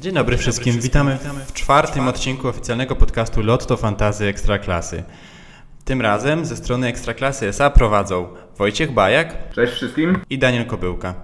[0.00, 5.02] Dzień dobry wszystkim, witamy w czwartym odcinku oficjalnego podcastu Lotto Fantazy Ekstraklasy.
[5.84, 10.18] Tym razem ze strony Ekstraklasy SA prowadzą Wojciech Bajak Cześć wszystkim.
[10.30, 11.14] i Daniel Kobyłka.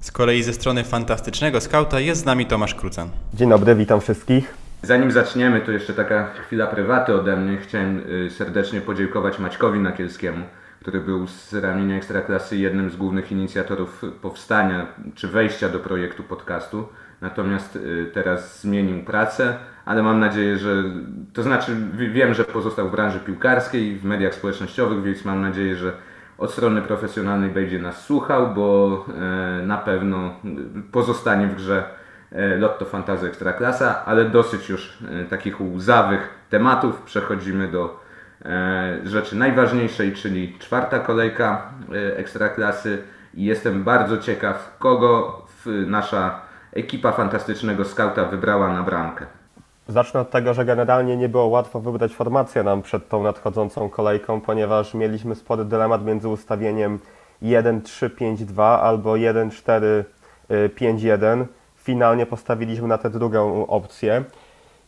[0.00, 3.10] Z kolei ze strony fantastycznego skauta jest z nami Tomasz Krucan.
[3.34, 4.54] Dzień dobry, witam wszystkich.
[4.82, 7.58] Zanim zaczniemy, to jeszcze taka chwila prywaty ode mnie.
[7.58, 10.44] Chciałem y, serdecznie podziękować Maćkowi Nakielskiemu,
[10.80, 16.88] który był z ramienia Ekstraklasy jednym z głównych inicjatorów powstania czy wejścia do projektu podcastu.
[17.20, 20.84] Natomiast y, teraz zmienił pracę, ale mam nadzieję, że
[21.32, 25.76] to znaczy wi- wiem, że pozostał w branży piłkarskiej, w mediach społecznościowych, więc mam nadzieję,
[25.76, 25.92] że
[26.38, 30.34] od strony profesjonalnej będzie nas słuchał, bo e, na pewno
[30.92, 31.84] pozostanie w grze
[32.32, 37.02] e, Lotto Fantazy Ekstraklasa, ale dosyć już e, takich łzawych tematów.
[37.02, 38.00] Przechodzimy do
[39.04, 41.62] rzeczy najważniejszej, czyli czwarta kolejka
[42.16, 43.02] Ekstraklasy
[43.34, 46.40] i jestem bardzo ciekaw, kogo nasza
[46.72, 49.26] ekipa fantastycznego skauta wybrała na bramkę.
[49.88, 54.40] Zacznę od tego, że generalnie nie było łatwo wybrać formację nam przed tą nadchodzącą kolejką,
[54.40, 56.98] ponieważ mieliśmy spory dylemat między ustawieniem
[57.42, 61.44] 1-3-5-2 albo 1-4-5-1.
[61.76, 64.24] Finalnie postawiliśmy na tę drugą opcję.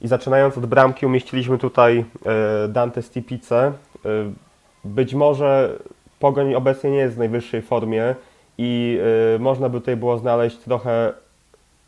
[0.00, 2.04] I zaczynając od bramki umieściliśmy tutaj
[2.64, 3.66] e, Dante Stipice.
[3.66, 3.72] E,
[4.84, 5.78] Być może
[6.18, 8.14] Pogoń obecnie nie jest w najwyższej formie
[8.58, 9.00] i
[9.38, 11.12] można by tutaj było znaleźć trochę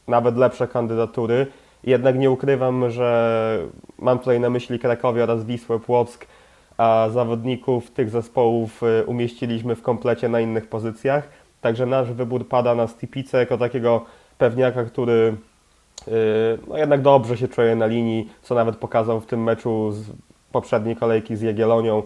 [0.09, 1.47] nawet lepsze kandydatury.
[1.85, 3.59] Jednak nie ukrywam, że
[3.99, 6.27] mam tutaj na myśli Krakowie oraz Wisłę Płock,
[6.79, 11.29] a zawodników tych zespołów y, umieściliśmy w komplecie na innych pozycjach.
[11.61, 14.05] Także nasz wybór pada na Stipice jako takiego
[14.39, 15.37] pewniaka, który
[16.09, 16.13] y,
[16.69, 20.11] no jednak dobrze się czuje na linii, co nawet pokazał w tym meczu z
[20.53, 22.03] poprzedniej kolejki z Jagiellonią.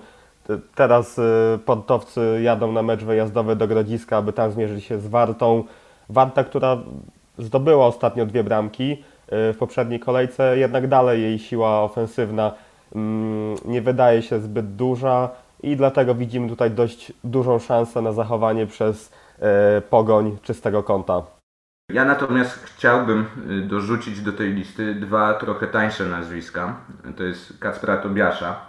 [0.47, 1.23] Te- Teraz y,
[1.65, 5.65] portowcy jadą na mecz wyjazdowy do Grodziska, aby tam zmierzyć się z Wartą.
[6.09, 6.79] Warta, która
[7.39, 12.53] zdobyła ostatnio dwie bramki y, w poprzedniej kolejce, jednak dalej jej siła ofensywna
[12.95, 15.31] mm, nie wydaje się zbyt duża
[15.63, 19.13] i dlatego widzimy tutaj dość dużą szansę na zachowanie przez
[19.79, 21.23] y, pogoń czystego kąta.
[21.93, 26.77] Ja natomiast chciałbym y, dorzucić do tej listy dwa trochę tańsze nazwiska.
[27.17, 28.69] To jest Kacpra Tobiasza.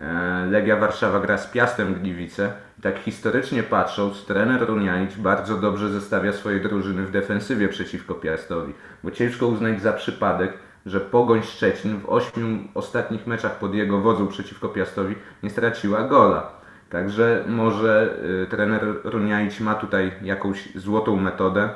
[0.00, 2.52] E, Legia Warszawa gra z Piastem Gliwice.
[2.82, 8.74] Tak historycznie patrząc, trener Runianic bardzo dobrze zestawia swoje drużyny w defensywie przeciwko Piastowi.
[9.04, 10.52] Bo ciężko uznać za przypadek,
[10.86, 16.52] że Pogoń Szczecin w ośmiu ostatnich meczach pod jego wodzą przeciwko Piastowi nie straciła gola.
[16.90, 21.68] Także może y, trener Runianic ma tutaj jakąś złotą metodę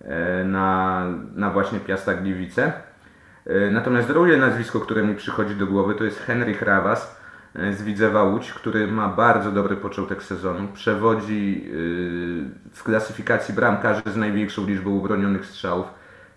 [0.00, 1.04] e, na,
[1.34, 2.72] na właśnie Piasta Gliwice.
[3.46, 7.23] E, Natomiast drugie nazwisko, które mi przychodzi do głowy, to jest Henryk Rawas
[7.54, 10.68] z Widzewa Łódź, który ma bardzo dobry początek sezonu.
[10.72, 15.86] Przewodzi y, w klasyfikacji bramkarzy z największą liczbą obronionych strzałów.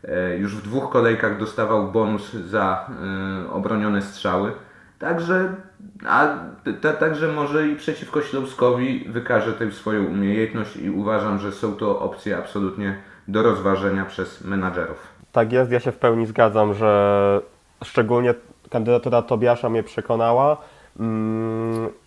[0.03, 2.89] E, Już w dwóch kolejkach dostawał bonus za
[3.51, 4.51] obronione strzały.
[4.99, 5.55] Także,
[6.05, 6.27] a,
[6.99, 12.37] także może i przeciwko Śląskowi wykaże tę swoją umiejętność i uważam, że są to opcje
[12.37, 15.07] absolutnie do rozważenia przez menadżerów.
[15.31, 17.41] Tak jest, ja się w pełni zgadzam, że
[17.83, 18.33] szczególnie
[18.69, 20.57] kandydatura Tobiasza mnie przekonała.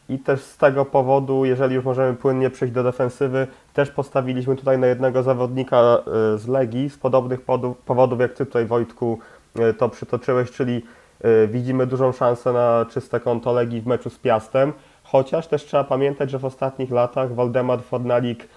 [0.08, 4.78] I też z tego powodu, jeżeli już możemy płynnie przejść do defensywy, też postawiliśmy tutaj
[4.78, 5.98] na jednego zawodnika
[6.34, 7.40] y, z Legii z podobnych
[7.86, 9.18] powodów, jak Ty tutaj Wojtku
[9.70, 10.82] y, to przytoczyłeś, czyli
[11.24, 14.72] y, widzimy dużą szansę na czyste konto Legii w meczu z Piastem,
[15.04, 18.48] chociaż też trzeba pamiętać, że w ostatnich latach Waldemar Fornalik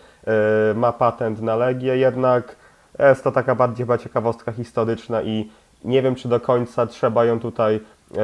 [0.75, 2.55] ma patent na Legię, jednak
[2.99, 5.49] jest to taka bardziej chyba ciekawostka historyczna i
[5.83, 7.79] nie wiem, czy do końca trzeba ją tutaj e,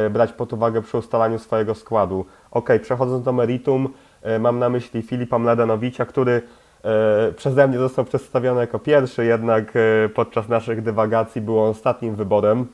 [0.10, 2.26] brać pod uwagę przy ustalaniu swojego składu.
[2.52, 3.90] Ok, przechodząc do meritum,
[4.22, 6.42] e, mam na myśli Filipa Mladenowicza, który
[6.84, 12.16] e, przeze mnie został przedstawiony jako pierwszy, jednak e, podczas naszych dywagacji był on ostatnim
[12.16, 12.66] wyborem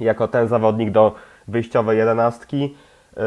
[0.00, 1.14] jako ten zawodnik do
[1.48, 2.74] wyjściowej jedenastki.
[3.16, 3.20] E,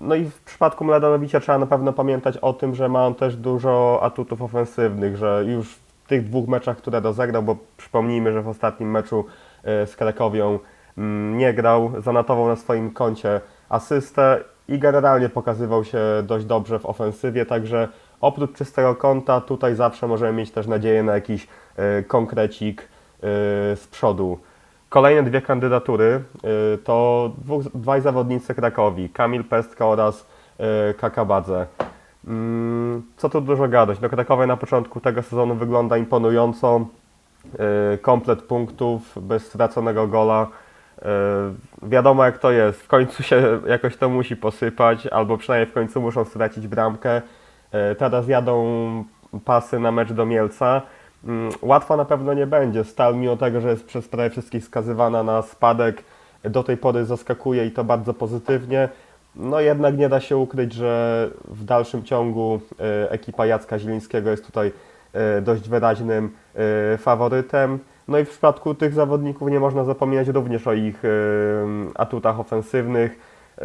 [0.00, 3.36] No i w przypadku Mladenowicza trzeba na pewno pamiętać o tym, że ma on też
[3.36, 8.48] dużo atutów ofensywnych, że już w tych dwóch meczach, które rozegrał, bo przypomnijmy, że w
[8.48, 9.24] ostatnim meczu
[9.64, 10.58] e, z Krakowią
[11.36, 17.46] nie grał, zanotował na swoim koncie asystę i generalnie pokazywał się dość dobrze w ofensywie,
[17.46, 17.88] także
[18.20, 22.86] oprócz czystego kąta tutaj zawsze możemy mieć też nadzieję na jakiś e, konkrecik e,
[23.76, 24.38] z przodu.
[24.88, 26.22] Kolejne dwie kandydatury
[26.74, 30.26] y, to dwóch, dwaj zawodnicy Krakowi, Kamil Pestka oraz
[30.98, 31.66] Kakabadze.
[32.26, 34.00] Mm, Co tu dużo gadać?
[34.00, 36.86] No Krakowie na początku tego sezonu wygląda imponująco.
[38.02, 40.46] Komplet punktów, bez straconego gola.
[40.98, 42.82] Y, Wiadomo jak to jest.
[42.82, 47.22] W końcu się jakoś to musi posypać, albo przynajmniej w końcu muszą stracić bramkę.
[47.92, 48.64] Y, Teraz jadą
[49.44, 50.82] pasy na mecz do Mielca.
[51.24, 52.84] Mm, Łatwo na pewno nie będzie.
[52.84, 56.04] Stal, mimo tego, że jest przez prawie wszystkich skazywana na spadek,
[56.44, 58.88] do tej pory zaskakuje i to bardzo pozytywnie.
[59.36, 64.46] No jednak nie da się ukryć, że w dalszym ciągu e, ekipa Jacka Zielińskiego jest
[64.46, 64.72] tutaj
[65.12, 66.30] e, dość wyraźnym
[66.94, 67.78] e, faworytem.
[68.08, 71.08] No i w przypadku tych zawodników nie można zapominać również o ich e,
[71.94, 73.18] atutach ofensywnych.
[73.58, 73.64] E,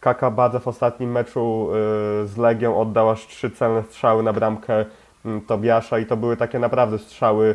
[0.00, 4.84] Kaka Badze w ostatnim meczu e, z Legią oddał aż trzy celne strzały na bramkę
[5.24, 7.54] m, Tobiasza i to były takie naprawdę strzały,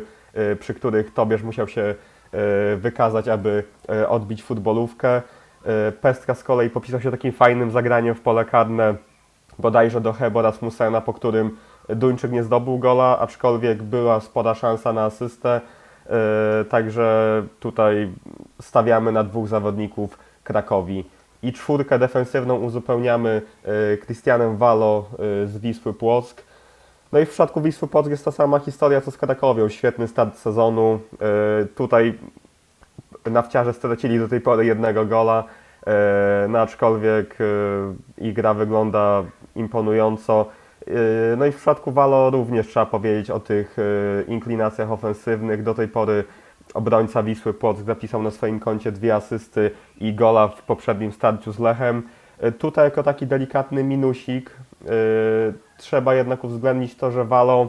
[0.60, 1.94] przy których Tobiasz musiał się
[2.76, 3.64] wykazać, aby
[4.08, 5.22] odbić futbolówkę.
[6.00, 8.94] Pestka z kolei popisał się takim fajnym zagraniem w pole karne
[9.58, 11.56] bodajże do Hebo Rasmussena, po którym
[11.88, 15.60] Duńczyk nie zdobył gola, aczkolwiek była spora szansa na asystę.
[16.10, 18.10] E, Także tutaj
[18.60, 21.04] stawiamy na dwóch zawodników Krakowi.
[21.42, 26.42] I czwórkę defensywną uzupełniamy e, Christianem Walo e, z Wisły Płock.
[27.12, 29.68] No i w przypadku Wisły Płock jest ta sama historia co z Krakowią.
[29.68, 31.00] Świetny start sezonu.
[31.74, 32.18] Tutaj
[33.30, 35.44] nawciarze stracili do tej pory jednego gola,
[36.48, 37.38] no aczkolwiek
[38.18, 39.24] ich gra wygląda
[39.56, 40.46] imponująco.
[40.90, 45.62] E, No i w przypadku Walo również trzeba powiedzieć o tych e, inklinacjach ofensywnych.
[45.62, 46.24] Do tej pory
[46.74, 49.70] obrońca Wisły Płock zapisał na swoim koncie dwie asysty
[50.00, 52.02] i gola w poprzednim starciu z Lechem.
[52.38, 54.56] E, Tutaj jako taki delikatny minusik
[55.78, 57.68] trzeba jednak uwzględnić to, że Walo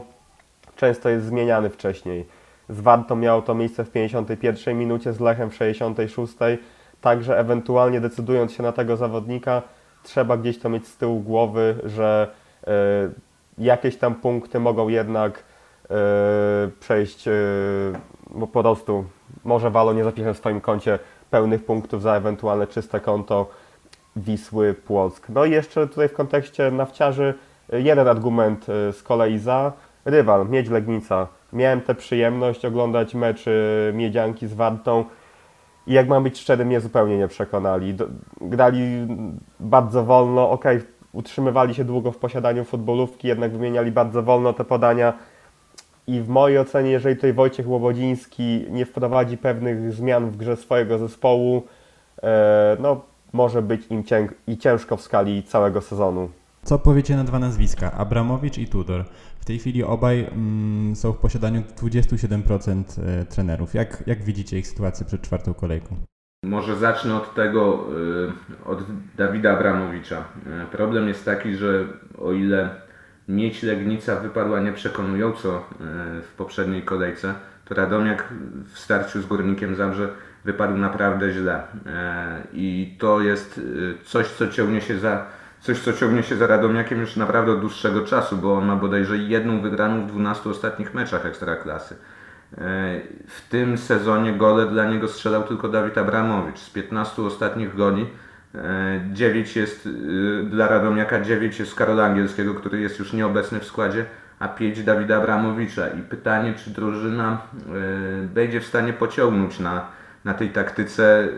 [0.76, 2.26] często jest zmieniany wcześniej.
[2.68, 6.34] Z Wartą miało to miejsce w 51 minucie, z Lechem w 66.
[7.00, 9.62] Także ewentualnie decydując się na tego zawodnika,
[10.02, 12.28] trzeba gdzieś to mieć z tyłu głowy, że
[13.58, 15.44] jakieś tam punkty mogą jednak
[15.90, 15.94] e,
[16.80, 17.32] przejść, e,
[18.52, 19.04] po prostu
[19.44, 20.98] może Walo nie zapisze w swoim koncie
[21.30, 23.50] pełnych punktów za ewentualne czyste konto
[24.16, 25.28] Wisły Płock.
[25.28, 27.34] No i jeszcze tutaj w kontekście nawciarzy
[27.72, 29.72] e, jeden argument e, z kolei za
[30.04, 31.26] rywal, Miedź Legnica.
[31.52, 35.04] Miałem tę przyjemność oglądać mecz e, Miedzianki z Wartą
[35.86, 37.94] i jak mam być szczery, mnie zupełnie nie przekonali.
[38.40, 39.06] Grali
[39.60, 40.64] bardzo wolno, ok,
[41.12, 45.12] utrzymywali się długo w posiadaniu futbolówki, jednak wymieniali bardzo wolno te podania.
[46.06, 50.98] I w mojej ocenie, jeżeli tutaj Wojciech Łobodziński nie wprowadzi pewnych zmian w grze swojego
[50.98, 51.62] zespołu,
[52.22, 53.00] e, no
[53.32, 54.04] może być im
[54.58, 56.28] ciężko w skali całego sezonu.
[56.64, 59.04] Co powiecie na dwa nazwiska, Abramowicz i Tudor?
[59.40, 63.74] W tej chwili obaj mm, są w posiadaniu 27% e, trenerów.
[63.74, 66.11] Jak, jak widzicie ich sytuację przed czwartą kolejką?
[66.44, 67.86] Może zacznę od tego,
[68.64, 68.82] y, od
[69.16, 70.24] Dawida Abramowicza.
[70.64, 71.84] Y, Problem jest taki, że
[72.18, 72.70] o ile
[73.28, 75.62] Miedź Legnica wypadła nieprzekonująco y,
[76.22, 77.34] w poprzedniej kolejce,
[77.64, 78.28] to Radomiak
[78.72, 80.08] w starciu z Górnikiem Zabrze
[80.44, 81.62] wypadł naprawdę źle.
[82.52, 83.60] I to jest
[84.04, 85.26] coś, co ciągnie się za
[85.60, 89.18] coś, co ciągnie się za Radomiakiem już naprawdę od dłuższego czasu, bo on ma bodajże
[89.18, 91.94] jedną wygraną w 12 ostatnich meczach Ekstraklasy.
[91.94, 92.21] E,
[93.26, 96.58] W tym sezonie gole dla niego strzelał tylko Dawid Abramowicz.
[96.58, 98.06] Z 15 ostatnich goli
[99.12, 99.90] 9 jest y,
[100.50, 104.04] dla Radomiaka, 9 jest Karola Angielskiego, który jest już nieobecny w składzie,
[104.38, 105.88] a 5 Dawida Abramowicza.
[105.88, 107.38] I pytanie, czy drużyna
[108.34, 109.86] będzie w stanie pociągnąć na,
[110.24, 111.28] na tej taktyce,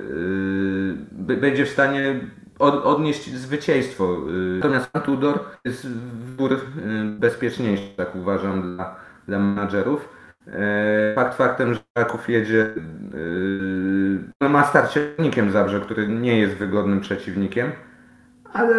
[1.13, 2.21] będzie w stanie
[2.59, 4.17] od, odnieść zwycięstwo.
[4.57, 6.61] Natomiast Tudor jest wybór
[7.05, 8.97] bezpieczniejszy, tak uważam, dla,
[9.29, 10.09] dla menadżerów.
[10.49, 12.71] E, Fakt faktem, że Kraków jedzie,
[13.15, 15.01] yy, no ma starcie
[15.49, 17.73] z Zabrze, który nie jest wygodnym przeciwnikiem,
[18.53, 18.75] ale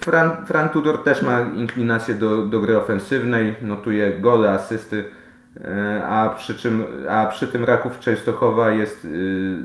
[0.00, 5.04] Fran, Fran Tudor też ma inklinację do, do gry ofensywnej, notuje gole, asysty,
[5.60, 9.06] e, a przy, czym, a przy tym Raków Częstochowa jest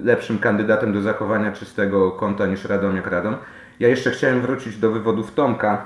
[0.03, 3.35] lepszym kandydatem do zachowania czystego konta niż Radomiak Radom.
[3.79, 5.85] Ja jeszcze chciałem wrócić do wywodów Tomka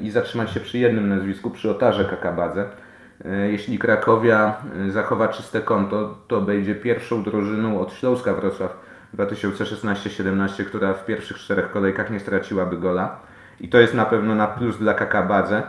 [0.00, 2.68] i zatrzymać się przy jednym nazwisku, przy Otarze Kakabadze.
[3.24, 4.56] E, Jeśli Krakowia
[4.88, 8.76] e, zachowa czyste konto, to będzie pierwszą drużyną od Śląska Wrocław
[9.14, 13.20] 2016-17, która w pierwszych czterech kolejkach nie straciłaby gola.
[13.60, 15.62] I to jest na pewno na plus dla Kakabadze.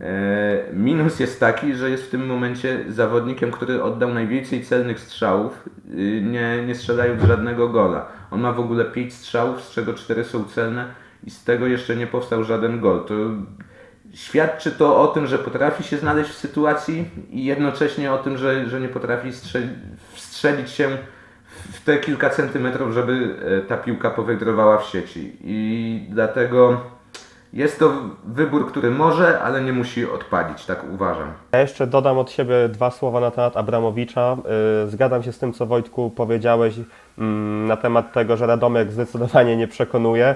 [0.00, 5.68] E, Minus jest taki, że jest w tym momencie zawodnikiem, który oddał najwięcej celnych strzałów,
[5.94, 8.06] y, nie, nie strzelając żadnego gola.
[8.30, 10.86] On ma w ogóle 5 strzałów, z czego 4 są celne
[11.24, 13.04] i z tego jeszcze nie powstał żaden gol.
[13.04, 13.14] To
[14.14, 18.68] świadczy to o tym, że potrafi się znaleźć w sytuacji i jednocześnie o tym, że,
[18.68, 19.68] że nie potrafi strzeli,
[20.12, 20.88] wstrzelić się
[21.72, 25.36] w te kilka centymetrów, żeby e, ta piłka powędrowała w sieci.
[25.40, 26.80] I dlatego
[27.52, 27.92] jest to
[28.24, 31.32] wybór, który może, ale nie musi odpalić, tak uważam.
[31.52, 34.36] Ja jeszcze dodam od siebie dwa słowa na temat Abramowicza.
[34.84, 36.74] Yy, Zgadzam się z tym, co Wojtku powiedziałeś
[37.18, 40.34] mm, na temat tego, że Radomiak zdecydowanie nie przekonuje.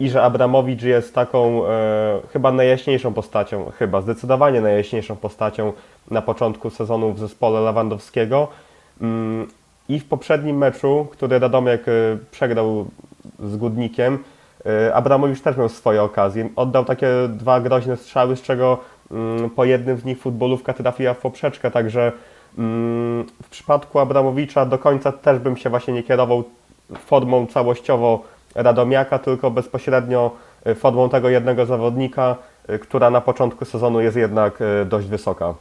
[0.00, 5.72] I że Abramowicz jest taką e, chyba najjaśniejszą postacią, chyba zdecydowanie najjaśniejszą postacią
[6.10, 8.48] na początku sezonu w zespole Lewandowskiego.
[9.00, 9.48] Mm,
[9.88, 11.92] I w poprzednim meczu, który Radomiak e,
[12.30, 12.86] przegrał
[13.42, 14.18] z Gudnikiem,
[14.66, 16.48] e, Abramowicz też miał swoje okazje.
[16.56, 18.78] Oddał takie dwa groźne strzały, z czego
[19.10, 22.12] mm, po jednym z nich futbolówka trafiła w poprzeczkę, także
[22.58, 26.44] mm, w przypadku Abramowicza do końca też bym się właśnie nie kierował
[27.06, 28.22] formą całościowo
[28.54, 30.30] Radomiaka, tylko bezpośrednio
[30.64, 32.36] e, formą tego jednego zawodnika,
[32.68, 35.54] e, która na początku sezonu jest jednak e, dość wysoka.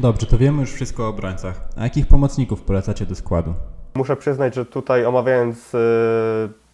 [0.00, 1.60] Dobrze, to wiemy już wszystko o obrońcach.
[1.76, 3.54] A jakich pomocników polecacie do składu?
[3.94, 5.72] Muszę przyznać, że tutaj omawiając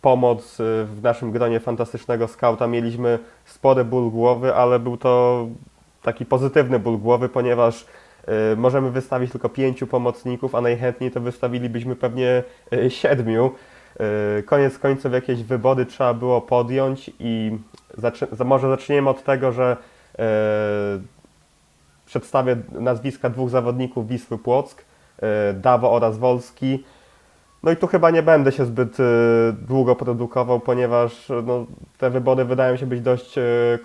[0.02, 5.46] pomoc w naszym gronie fantastycznego skauta mieliśmy spory ból głowy, ale był to
[6.02, 7.86] taki pozytywny ból głowy, ponieważ
[8.56, 12.42] możemy wystawić tylko pięciu pomocników, a najchętniej to wystawilibyśmy pewnie
[12.72, 13.50] e, siedmiu.
[14.38, 17.58] E, koniec końców jakieś wybory trzeba było podjąć i
[18.44, 19.76] może zaczniemy od tego, że
[22.06, 24.84] przedstawię nazwiska dwóch zawodników Wisły Płock,
[25.54, 26.84] Dawo oraz Wolski.
[27.62, 28.96] No i tu chyba nie będę się zbyt
[29.68, 31.66] długo produkował, ponieważ no,
[31.98, 33.34] te wybory wydają się być dość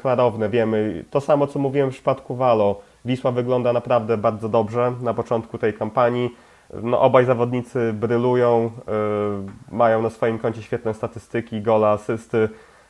[0.02, 0.50] klarowne.
[0.50, 5.57] Wiemy to samo, co mówiłem w przypadku Walo Wisła wygląda naprawdę bardzo dobrze na początku
[5.57, 6.36] tej kampanii.
[6.83, 12.50] No, obaj zawodnicy brylują, yy, mają na swoim koncie świetne statystyki, gola, asysty.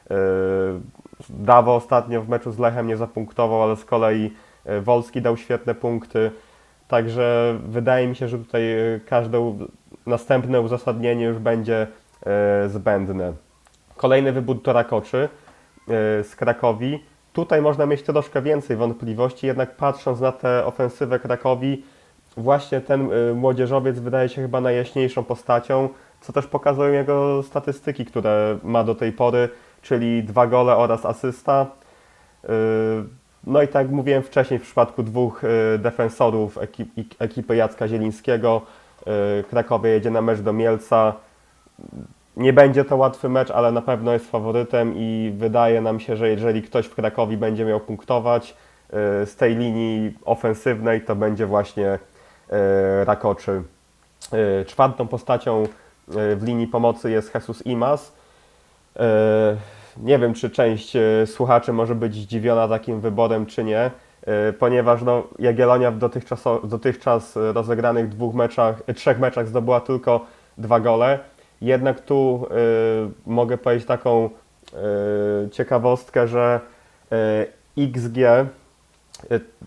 [0.09, 0.15] Yy,
[1.29, 4.31] Dawo ostatnio w meczu z Lechem nie zapunktował, ale z kolei
[4.65, 6.31] yy, Wolski dał świetne punkty.
[6.87, 8.63] Także wydaje mi się, że tutaj
[9.05, 9.55] każde
[10.05, 11.87] następne uzasadnienie już będzie
[12.67, 13.33] zbędne.
[13.97, 15.29] Kolejny wybór to Rakoczy
[16.23, 17.03] z Krakowi.
[17.33, 21.83] Tutaj można mieć troszkę więcej wątpliwości, jednak patrząc na tę ofensywę Krakowi,
[22.37, 25.89] właśnie ten y, młodzieżowiec wydaje się chyba najjaśniejszą postacią,
[26.21, 29.49] co też pokazują jego statystyki, które ma do tej pory,
[29.81, 31.65] czyli dwa gole oraz asysta.
[32.43, 32.47] Y,
[33.43, 35.47] no i tak jak mówiłem wcześniej, w przypadku dwóch y,
[35.79, 36.57] defensorów
[37.19, 38.61] ekipy Jacka Zielińskiego,
[39.49, 41.13] Krakowie jedzie na mecz do Mielca.
[42.37, 46.29] Nie będzie to łatwy mecz, ale na pewno jest faworytem i wydaje nam się, że
[46.29, 48.55] jeżeli ktoś w Krakowi będzie miał punktować
[49.21, 53.61] y, z tej linii ofensywnej, to będzie właśnie y, Rakoczy.
[54.61, 55.67] Y, czwartą postacią
[56.07, 58.13] w linii pomocy jest Jesus Imas.
[59.97, 60.93] Nie wiem, czy część
[61.25, 63.91] słuchaczy może być zdziwiona takim wyborem, czy nie,
[64.59, 70.25] ponieważ no, Jagiellonia w dotychczas, dotychczas rozegranych dwóch meczach, trzech meczach zdobyła tylko
[70.57, 71.19] dwa gole
[71.63, 74.29] jednak tu y, mogę powiedzieć taką
[75.45, 76.59] y, ciekawostkę, że
[77.77, 78.17] y, XG,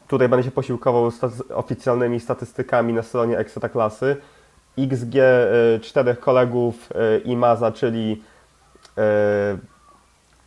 [0.08, 4.16] tutaj będę się posiłkował staty oficjalnymi statystykami na stronie Ekstraklasy.
[4.78, 5.14] XG
[5.82, 6.92] czterech kolegów
[7.24, 8.22] Imaza, czyli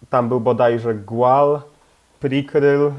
[0.09, 1.61] tam był bodajże Gual,
[2.19, 2.91] Prikryl,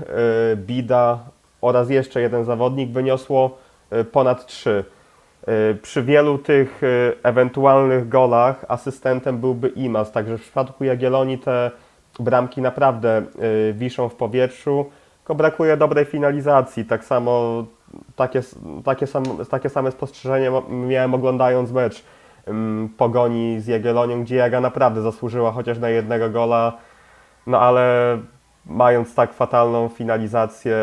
[0.57, 1.19] Bida
[1.61, 3.59] oraz jeszcze jeden zawodnik, wyniosło
[4.12, 4.85] ponad 3.
[5.49, 11.71] Y, przy wielu tych y, ewentualnych golach asystentem byłby Imas, także w przypadku Jagiellonii te
[12.19, 13.23] bramki naprawdę
[13.69, 16.85] y, wiszą w powietrzu, tylko brakuje dobrej finalizacji.
[16.85, 17.65] Tak samo
[18.17, 18.43] takie,
[18.85, 19.07] takie,
[19.51, 22.05] takie same spostrzeżenie miałem oglądając mecz
[22.97, 26.73] Pogoni z Jagiellonią, gdzie Jaga naprawdę zasłużyła chociaż na jednego gola,
[27.47, 28.19] no ale
[28.67, 30.77] mając tak fatalną finalizację,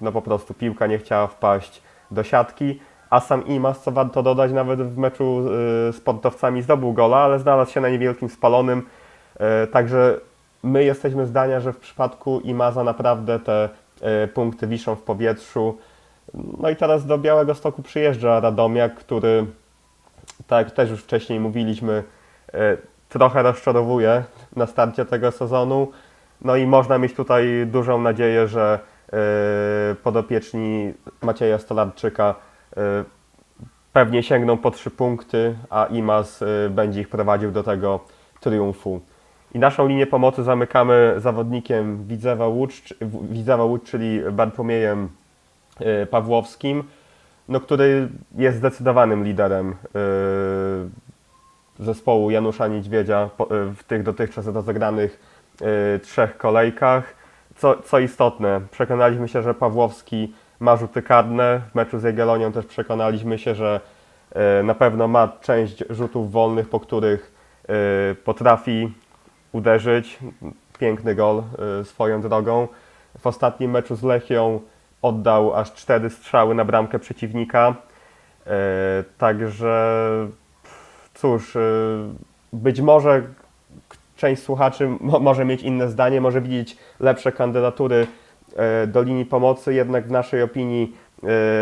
[0.00, 4.52] no po prostu piłka nie chciała wpaść do siatki a sam Imas, co warto dodać,
[4.52, 8.82] nawet w meczu y, z sportowcami zdobył gola, ale znalazł się na niewielkim spalonym.
[9.64, 10.20] Y, także
[10.62, 13.68] my jesteśmy zdania, że w przypadku Imaza naprawdę te
[14.24, 15.78] y, punkty wiszą w powietrzu.
[16.58, 19.46] No i teraz do Białego Stoku przyjeżdża Radomiak, który,
[20.46, 22.02] tak też już wcześniej mówiliśmy,
[23.08, 24.24] trochę rozczarowuje
[24.56, 25.90] na starcie tego sezonu.
[26.42, 28.78] No i można mieć tutaj dużą nadzieję, że
[30.02, 32.34] podopieczni Macieja Stolarczyka
[33.96, 38.00] pewnie sięgną po trzy punkty, a Imaz e, będzie ich prowadził do tego
[38.40, 39.00] triumfu.
[39.54, 42.94] I naszą linię pomocy zamykamy zawodnikiem Widzewa Łódź,
[43.30, 45.08] Widzewa Łódź czyli Bartłomiejem
[45.80, 46.84] e, Pawłowskim,
[47.48, 49.74] no, który jest zdecydowanym liderem
[51.78, 53.30] zespołu Janusza Niedźwiedzia
[53.76, 55.20] w tych dotychczas rozegranych
[56.02, 57.14] trzech kolejkach.
[57.56, 61.60] Co, co istotne, przekonaliśmy się, że Pawłowski ma rzuty karne.
[61.70, 63.80] W meczu z Jagiellonią też przekonaliśmy się, że
[64.32, 67.32] e, na pewno ma część rzutów wolnych, po których
[67.68, 68.92] e, potrafi
[69.52, 70.18] uderzyć.
[70.78, 71.42] Piękny gol
[71.80, 72.68] e, swoją drogą.
[73.18, 74.60] W ostatnim meczu z Lechią
[75.02, 77.74] oddał aż cztery strzały na bramkę przeciwnika.
[79.18, 80.06] Także
[81.14, 81.56] cóż,
[82.52, 83.22] być może
[84.16, 88.06] część słuchaczy może mieć inne zdanie, może widzieć lepsze kandydatury
[88.86, 90.96] do linii pomocy, jednak w naszej opinii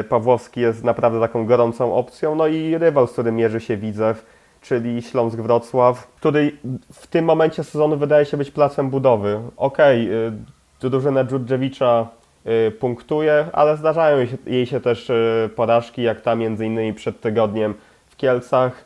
[0.09, 2.35] Pawłowski jest naprawdę taką gorącą opcją.
[2.35, 4.27] No i rywal, z którym mierzy się Widzew,
[4.61, 6.53] czyli Śląsk Wrocław, który
[6.93, 9.41] w tym momencie sezonu wydaje się być placem budowy.
[9.57, 12.09] Okej, okay, drużyna Dżudżewicza
[12.47, 15.13] y, punktuje, ale zdarzają jej się też
[15.57, 17.75] porażki, jak ta między innymi przed tygodniem
[18.07, 18.85] w Kielcach.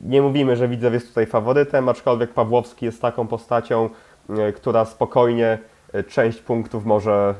[0.00, 3.90] Nie mówimy, że Widzew jest tutaj faworytem, aczkolwiek Pawłowski jest taką postacią,
[4.56, 5.58] która spokojnie
[6.08, 7.34] część punktów może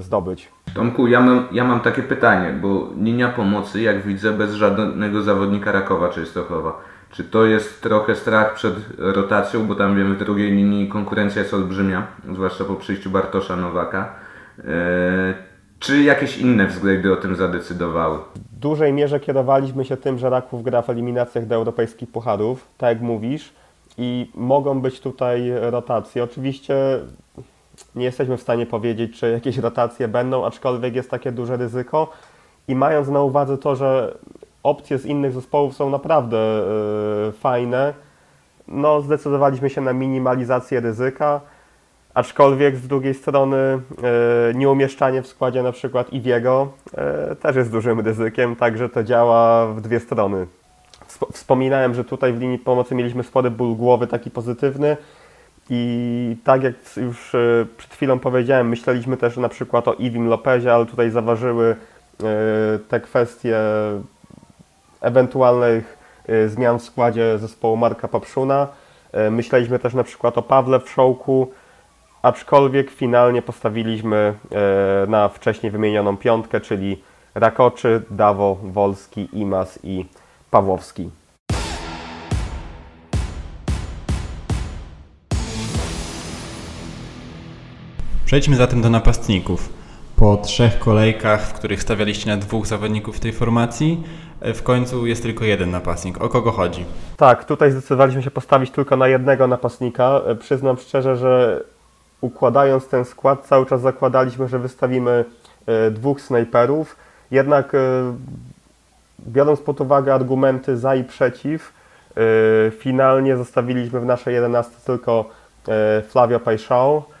[0.00, 0.48] zdobyć.
[0.74, 5.72] Tomku, ja mam, ja mam takie pytanie, bo linia pomocy, jak widzę, bez żadnego zawodnika
[5.72, 6.80] Rakowa Częstochowa.
[7.10, 11.54] Czy to jest trochę strach przed rotacją, bo tam wiemy w drugiej linii konkurencja jest
[11.54, 14.14] olbrzymia, zwłaszcza po przyjściu Bartosza Nowaka.
[14.58, 14.64] Eee,
[15.78, 18.18] czy jakieś inne względy o tym zadecydowały?
[18.52, 22.88] W dużej mierze kierowaliśmy się tym, że Raków gra w eliminacjach do europejskich pucharów, tak
[22.88, 23.52] jak mówisz,
[23.98, 26.24] i mogą być tutaj rotacje.
[26.24, 26.74] Oczywiście
[27.94, 32.12] nie jesteśmy w stanie powiedzieć, czy jakieś rotacje będą, aczkolwiek jest takie duże ryzyko.
[32.68, 34.18] I mając na uwadze to, że
[34.62, 36.62] opcje z innych zespołów są naprawdę
[37.26, 37.94] yy, fajne,
[38.68, 41.40] no zdecydowaliśmy się na minimalizację ryzyka,
[42.14, 46.68] aczkolwiek z drugiej strony yy, nieumieszczanie w składzie na przykład Iwiego
[47.28, 50.46] yy, też jest dużym ryzykiem, także to działa w dwie strony.
[51.32, 54.96] Wspominałem, że tutaj w linii pomocy mieliśmy spory ból głowy, taki pozytywny,
[55.70, 60.74] i tak jak już e, przed chwilą powiedziałem, myśleliśmy też na przykład o Iwim Lopezie,
[60.74, 62.24] ale tutaj zaważyły e,
[62.88, 63.58] te kwestie
[65.00, 65.98] ewentualnych
[66.28, 68.68] e, zmian w składzie zespołu Marka Papszuna.
[69.30, 71.50] Myśleliśmy też na przykład o Pawle Wszołku,
[72.22, 74.34] aczkolwiek finalnie postawiliśmy
[75.08, 77.02] na wcześniej wymienioną piątkę, czyli
[77.34, 80.06] Rakoczy, Dawo, Wolski, Imas i
[80.50, 81.10] Pawłowski.
[88.28, 89.68] Przejdźmy zatem do napastników.
[90.16, 94.04] Po trzech kolejkach, w których stawialiście na dwóch zawodników tej formacji,
[94.40, 96.22] e, w końcu jest tylko jeden napastnik.
[96.22, 96.84] O kogo chodzi?
[97.16, 100.20] Tak, tutaj zdecydowaliśmy się postawić tylko na jednego napastnika.
[100.26, 101.64] E, przyznam szczerze, że
[102.20, 105.24] układając ten skład cały czas zakładaliśmy, że wystawimy
[105.66, 106.96] e, dwóch snajperów.
[107.30, 107.72] Jednak
[109.28, 111.72] biorąc pod uwagę argumenty za i przeciw,
[112.78, 115.30] finalnie zostawiliśmy w naszej 11 tylko
[116.08, 117.17] Flavio Paixão E,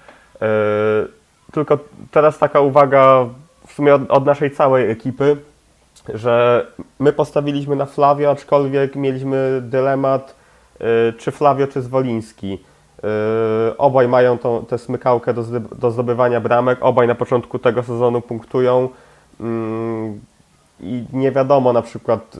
[1.52, 1.78] tylko
[2.10, 3.26] teraz taka uwaga
[3.66, 5.36] w sumie od, od, naszej całej ekipy,
[6.14, 6.66] że
[6.98, 10.34] my postawiliśmy na Flavio, aczkolwiek mieliśmy dylemat,
[10.80, 12.58] e, czy Flavio, czy Zwoliński.
[13.04, 18.20] E, obaj mają tą, tę smykałkę do, do zdobywania bramek, obaj na początku tego sezonu
[18.20, 18.88] punktują
[20.80, 22.36] i nie wiadomo na przykład,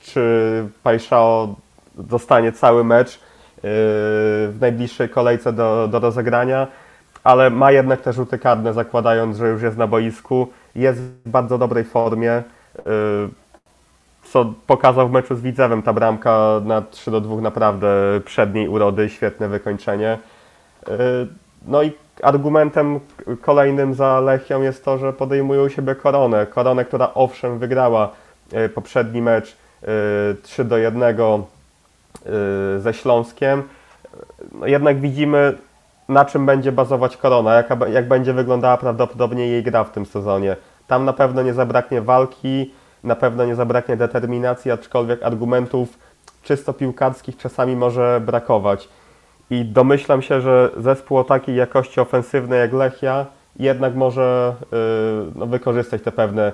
[0.00, 1.54] czy Pajszao
[1.94, 3.20] dostanie cały mecz
[3.62, 6.66] w najbliższej kolejce do, do rozegrania
[7.26, 10.48] ale ma jednak te rzuty karne, zakładając, że już jest na boisku.
[10.74, 12.42] Jest w bardzo dobrej formie.
[12.78, 12.82] Y,
[14.24, 17.88] co pokazał w meczu z Widzewem, ta bramka na 3 do 2 naprawdę
[18.24, 20.18] przedniej urody, świetne wykończenie.
[20.88, 20.92] Y,
[21.66, 23.00] no i argumentem
[23.40, 26.46] kolejnym za Lechią jest to, że podejmują siebie koronę.
[26.46, 28.10] Koronę, która owszem wygrała
[28.52, 29.56] y, poprzedni mecz
[30.42, 31.16] 3 do 1
[32.78, 33.62] ze Śląskiem.
[34.52, 35.54] No jednak widzimy
[36.08, 40.56] na czym będzie bazować Korona, jak, jak będzie wyglądała prawdopodobnie jej gra w tym sezonie.
[40.86, 42.70] Tam na pewno nie zabraknie walki,
[43.04, 45.98] na pewno nie zabraknie determinacji, aczkolwiek argumentów
[46.42, 48.88] czysto piłkarskich czasami może brakować.
[49.50, 53.26] I domyślam się, że zespół o takiej jakości ofensywnej jak Lechia
[53.58, 54.78] jednak może yy,
[55.34, 56.52] no, wykorzystać te pewne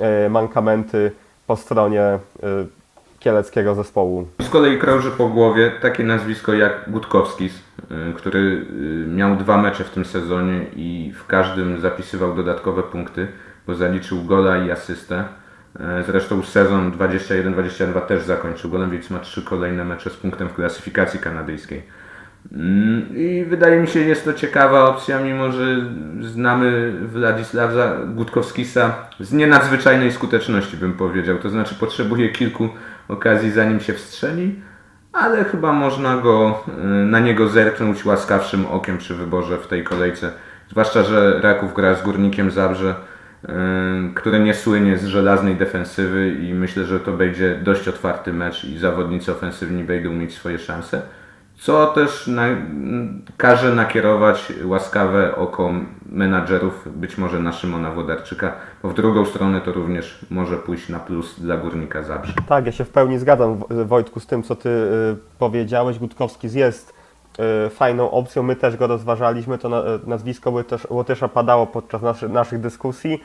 [0.00, 1.12] yy, mankamenty
[1.46, 2.66] po stronie yy,
[3.22, 4.28] kieleckiego zespołu.
[4.40, 9.84] Z kolei krąży po głowie takie nazwisko jak Gutkowskis, y, który y, miał dwa mecze
[9.84, 13.28] w tym sezonie i w każdym zapisywał dodatkowe punkty,
[13.66, 15.24] bo zaliczył gola i asystę.
[15.76, 20.54] Y, zresztą sezon 21-22 też zakończył golem, więc ma trzy kolejne mecze z punktem w
[20.54, 21.82] klasyfikacji kanadyjskiej.
[22.52, 25.76] Mm, I wydaje mi się, jest to ciekawa opcja, mimo że
[26.20, 31.38] znamy Władysława Gutkowskisa z nienadzwyczajnej skuteczności, bym powiedział.
[31.38, 32.68] To znaczy, potrzebuje kilku
[33.12, 34.60] okazji, zanim się wstrzeli,
[35.12, 40.32] ale chyba można go, y, na niego zerknąć łaskawszym okiem przy wyborze w tej kolejce.
[40.70, 42.94] Zwłaszcza, że Raków gra z Górnikiem Zabrze,
[43.44, 43.48] y,
[44.14, 48.78] które nie słynie z żelaznej defensywy i myślę, że to będzie dość otwarty mecz i
[48.78, 51.02] zawodnicy ofensywni będą mieć swoje szanse.
[51.62, 52.42] Co też na,
[53.36, 55.70] każe nakierować łaskawe oko
[56.06, 60.98] menadżerów, być może na Szymona Wodarczyka, bo w drugą stronę to również może pójść na
[60.98, 62.32] plus dla Górnika Zabrze.
[62.48, 65.98] Tak, ja się w pełni zgadzam Wojtku z tym, co Ty y, powiedziałeś.
[65.98, 66.94] Gutkowski jest
[67.66, 72.28] y, fajną opcją, my też go rozważaliśmy, to na, nazwisko Łotysz, Łotysza padało podczas naszy,
[72.28, 73.24] naszych dyskusji.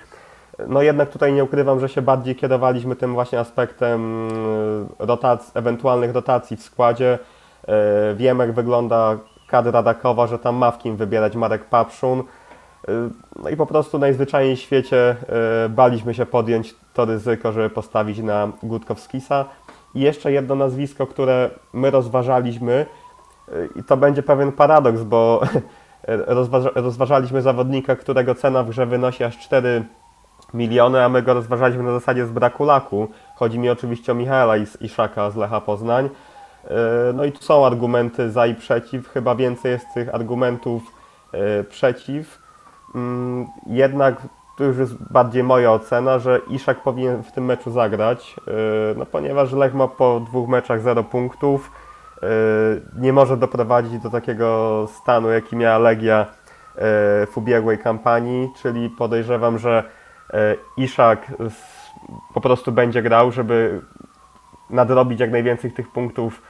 [0.68, 6.12] No jednak tutaj nie ukrywam, że się bardziej kierowaliśmy tym właśnie aspektem y, rotacji, ewentualnych
[6.12, 7.20] rotacji w składzie.
[8.12, 12.20] Y, Wiem jak wygląda kadra Rakowa, że tam ma w kim wybierać Marek Papszun.
[12.20, 12.24] Y,
[13.44, 15.16] No i po prostu najzwyczajniej w świecie
[15.66, 19.46] y, baliśmy się podjąć to ryzyko, żeby postawić na Gutkowskisa.
[19.96, 22.86] I jeszcze jedno nazwisko, które my rozważaliśmy
[23.76, 25.42] i to będzie pewien paradoks, bo
[26.28, 29.86] rozważa, rozważaliśmy zawodnika, którego cena w grze wynosi aż 4
[30.54, 33.08] miliony, a my go rozważaliśmy na zasadzie z braku laku.
[33.36, 36.10] Chodzi mi oczywiście o Michaela Is- Iszaka z Lecha Poznań.
[36.70, 39.10] Yy, No i tu są argumenty za i przeciw.
[39.10, 40.84] Chyba więcej jest tych argumentów
[41.34, 42.42] yy, przeciw.
[42.96, 44.22] Mm, Jednak
[44.58, 48.54] tu już jest bardziej moja ocena, że Iszak powinien w tym meczu zagrać, yy,
[48.98, 51.72] no ponieważ Lech ma po dwóch meczach 0 punktów.
[53.00, 56.26] Nie może doprowadzić do takiego stanu, jaki miała Legia
[57.32, 59.84] w ubiegłej kampanii, czyli podejrzewam, że
[60.78, 61.32] Iszak
[62.34, 63.82] po prostu będzie grał, żeby
[64.70, 66.42] nadrobić jak najwięcej tych punktów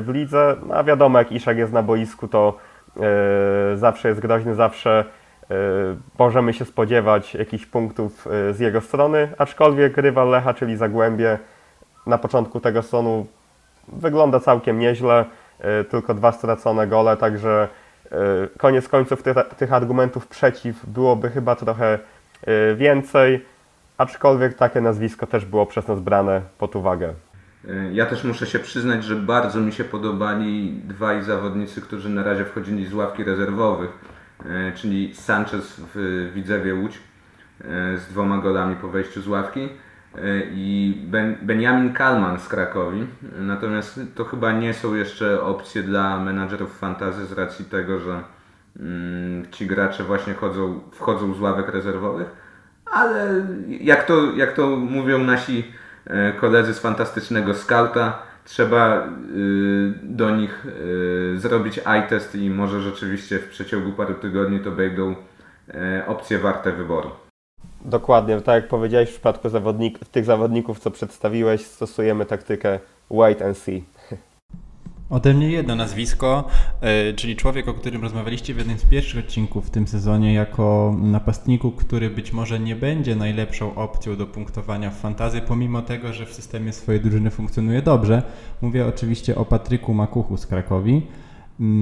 [0.00, 0.56] w lidze.
[0.66, 2.56] No, a wiadomo, jak Iszak jest na boisku, to
[2.96, 3.02] yy,
[3.74, 5.04] zawsze jest groźny, zawsze
[5.50, 5.56] yy,
[6.18, 11.38] możemy się spodziewać jakichś punktów z jego strony, aczkolwiek rywal Lecha, czyli Zagłębie,
[12.06, 13.26] na początku tego sezonu
[13.88, 15.24] wygląda całkiem nieźle,
[15.90, 17.68] tylko dwa stracone gole, także
[18.58, 21.98] koniec końców tych, tych argumentów przeciw byłoby chyba trochę
[22.76, 23.44] więcej,
[23.98, 27.14] aczkolwiek takie nazwisko też było przez nas brane pod uwagę.
[27.68, 32.22] E, Ja też muszę się przyznać, że bardzo mi się podobali dwaj zawodnicy, którzy na
[32.22, 33.90] razie wchodzili z ławki rezerwowych,
[34.46, 36.98] e, czyli Sanchez w Widzewie Łódź
[37.60, 39.68] e, z dwoma golami po wejściu z ławki
[40.50, 43.06] i ben, Benjamin Kalman z Krakowi.
[43.38, 48.20] Natomiast to chyba nie są jeszcze opcje dla menadżerów fantazy z racji tego, że
[48.80, 52.26] mm, ci gracze właśnie chodzą, wchodzą z ławek rezerwowych,
[52.86, 55.64] ale jak to, jak to mówią nasi
[56.40, 63.38] koledzy z fantastycznego skauta, trzeba y, do nich y, zrobić eye test i może rzeczywiście
[63.38, 65.14] w przeciągu paru tygodni to będą
[65.74, 67.10] e, opcje warte wyboru.
[67.84, 72.78] Dokładnie, tak jak powiedziałeś, w przypadku zawodnik, tych zawodników, co przedstawiłeś, stosujemy taktykę
[73.10, 73.84] wait and see.
[75.12, 76.44] Ode mnie jedno nazwisko,
[77.10, 80.96] y, czyli człowiek, o którym rozmawialiście w jednym z pierwszych odcinków w tym sezonie, jako
[81.02, 86.26] napastniku, który być może nie będzie najlepszą opcją do punktowania w fantazy, pomimo tego, że
[86.26, 88.22] w systemie swojej drużyny funkcjonuje dobrze.
[88.60, 91.02] Mówię oczywiście o Patryku Makuchu z Krakowi,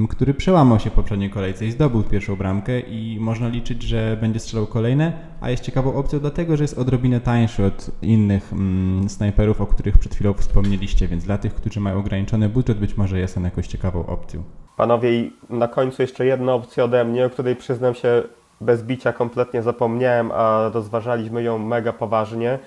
[0.09, 4.41] który przełamał się w poprzedniej kolejce i zdobył pierwszą bramkę i można liczyć, że będzie
[4.41, 9.61] strzelał kolejne, a jest ciekawą opcją dlatego, że jest odrobinę tańszy od innych mm, snajperów,
[9.61, 13.37] o których przed chwilą wspomnieliście, więc dla tych, którzy mają ograniczony budżet, być może jest
[13.37, 14.43] on jakąś ciekawą opcją.
[14.77, 15.11] Panowie,
[15.51, 18.23] na końcu jeszcze jedna opcja ode mnie, o której przyznam się
[18.61, 22.59] bez bicia kompletnie zapomniałem, a rozważaliśmy ją mega poważnie,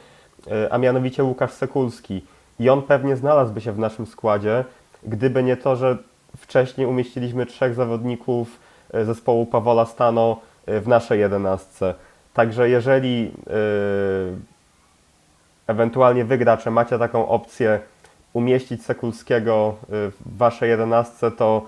[0.47, 2.21] y, a mianowicie Łukasz Sekulski.
[2.59, 4.65] I on pewnie znalazłby się w naszym składzie,
[5.03, 5.97] gdyby nie to, że
[6.53, 8.59] wcześniej umieściliśmy trzech zawodników
[8.95, 10.39] y, zespołu Pawola Stano
[10.69, 11.93] y, w naszej jedenastce.
[12.33, 14.37] Także jeżeli y,
[15.67, 17.79] ewentualnie wygracze macie taką opcję
[18.33, 21.65] umieścić Sekulskiego w waszej jedenastce, to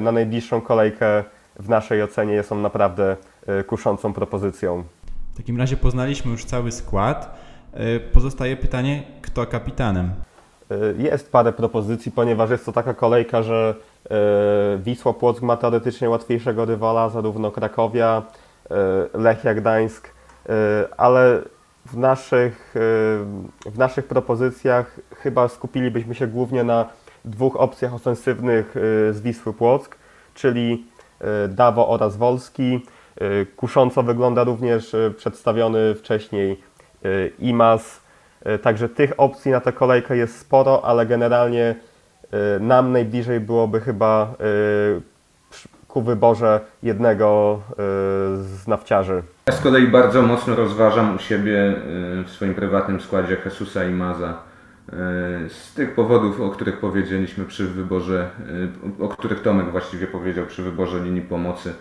[0.00, 1.24] na najbliższą kolejkę
[1.56, 3.16] w naszej ocenie jest on naprawdę
[3.66, 4.84] kuszącą propozycją.
[5.34, 7.38] W takim razie poznaliśmy już cały skład.
[8.12, 10.10] Pozostaje pytanie, kto kapitanem?
[10.98, 13.74] Jest parę propozycji, ponieważ jest to taka kolejka, że
[14.78, 18.22] Wisła Płock ma teoretycznie łatwiejszego rywala, zarówno Krakowia,
[18.66, 20.52] y, Lechia Gdańsk, y,
[20.96, 21.42] ale
[21.86, 22.74] w naszych,
[23.66, 26.86] w naszych propozycjach chyba skupilibyśmy się głównie na
[27.24, 28.74] dwóch opcjach ofensywnych
[29.10, 29.96] z Wisły Płock,
[30.34, 30.86] czyli
[31.48, 32.86] Dawo oraz Wolski.
[33.56, 36.62] Kusząco wygląda również przedstawiony wcześniej
[37.38, 38.00] Imaz.
[38.46, 41.74] Y, Także tych opcji na tę kolejkę jest sporo, ale generalnie
[42.60, 44.34] nam najbliżej byłoby chyba
[44.96, 45.00] y,
[45.88, 47.74] ku wyborze jednego y,
[48.42, 49.22] z nawciarzy.
[49.46, 51.74] Ja z kolei bardzo mocno rozważam u siebie
[52.20, 54.30] y, w swoim prywatnym składzie Jesusa i Maza.
[54.88, 58.30] Y, Z tych powodów, o których powiedzieliśmy przy wyborze,
[59.00, 61.72] y, o których Tomek właściwie powiedział przy wyborze linii pomocy.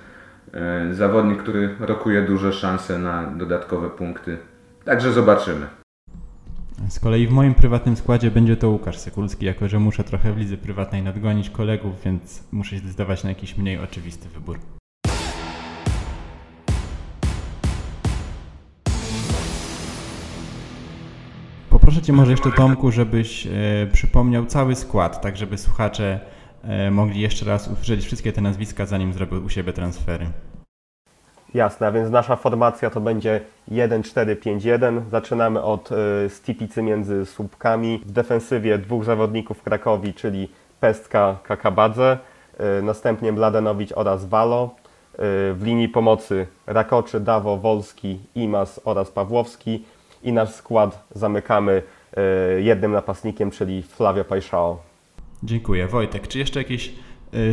[0.91, 4.37] Y, Zawodnik, który rokuje duże szanse na dodatkowe punkty.
[4.85, 5.67] Także zobaczymy.
[6.89, 10.37] Z kolei w moim prywatnym składzie będzie to Łukasz Sekulski, jako że muszę trochę w
[10.37, 14.59] lidze prywatnej nadgonić kolegów, więc muszę się zdecydować na jakiś mniej oczywisty wybór.
[21.69, 23.51] Poproszę Cię może jeszcze Tomku, żebyś e,
[23.93, 26.19] przypomniał cały skład, tak żeby słuchacze
[26.63, 30.27] e, mogli jeszcze raz usłyszeć wszystkie te nazwiska, zanim zrobią u siebie transfery.
[31.53, 35.01] Jasne, a więc nasza formacja to będzie 1-4-5-1.
[35.11, 38.01] Zaczynamy od y, stipicy między słupkami.
[38.05, 42.17] W defensywie dwóch zawodników Krakowi, czyli Pestka, Kakabadze.
[42.79, 44.69] Y, następnie Mladenowicz oraz Walo.
[45.13, 45.17] Y,
[45.53, 49.85] w linii pomocy Rakoczy, Dawo, Wolski, Imas oraz Pawłowski.
[50.23, 51.81] I nasz skład zamykamy
[52.57, 54.79] jednym napastnikiem, czyli Flavio Pajszao.
[55.43, 55.87] Dziękuję.
[55.87, 56.93] Wojtek, czy jeszcze jakieś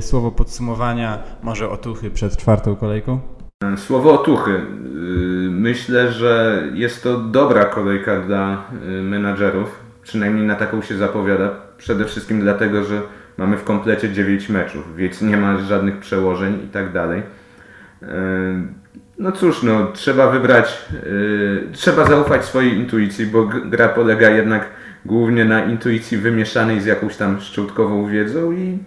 [0.01, 3.21] słowo podsumowania, może otuchy przed czwartą kolejką?
[3.77, 4.51] Słowo otuchy.
[4.51, 4.61] Y,
[5.51, 9.81] Myślę, że jest to dobra kolejka dla y, menadżerów.
[10.03, 11.51] Przynajmniej na taką się zapowiada.
[11.79, 13.01] Przede wszystkim dlatego, że
[13.37, 17.23] mamy w komplecie 9 meczów, więc nie ma żadnych przełożeń i tak dalej.
[18.03, 18.07] Y,
[19.19, 20.85] No cóż, no, trzeba wybrać,
[21.73, 24.67] trzeba zaufać swojej intuicji, bo gra polega jednak
[25.05, 28.79] głównie na intuicji wymieszanej z jakąś tam szczątkową wiedzą i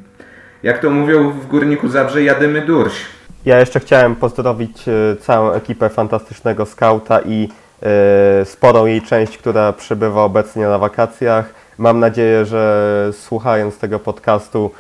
[0.64, 3.06] jak to mówią w Górniku Zabrze, jadymy durś.
[3.48, 7.50] Ja jeszcze chciałem pozdrowić e, całą ekipę fantastycznego skauta i
[7.82, 11.54] e, sporą jej część, która przybywa obecnie na wakacjach.
[11.78, 14.72] Mam nadzieję, że słuchając tego podcastu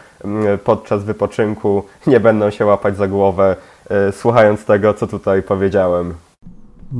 [0.63, 3.55] podczas wypoczynku nie będą się łapać za głowę,
[3.89, 6.13] e, słuchając tego, co tutaj powiedziałem.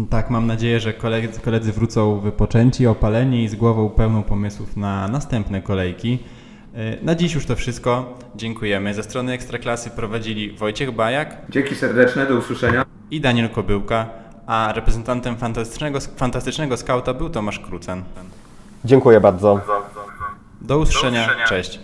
[0.10, 5.08] Tak, mam nadzieję, że koledzy, koledzy wrócą wypoczęci, opaleni i z głową pełną pomysłów na
[5.08, 6.20] następne kolejki.
[6.78, 8.18] Y, Na dziś już to wszystko.
[8.36, 8.94] Dziękujemy.
[8.94, 12.86] Ze strony Ekstraklasy prowadzili Wojciech Bajak Dzięki serdeczne, do usłyszenia.
[13.12, 14.10] i Daniel Kobyłka,
[14.48, 18.04] a reprezentantem fantastycznego, fantastycznego skauta był Tomasz Krucen.
[18.86, 19.62] Dziękuję bardzo.
[20.62, 21.30] Do usłyszenia.
[21.48, 21.80] Cześć.